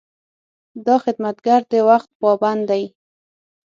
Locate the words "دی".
2.69-2.83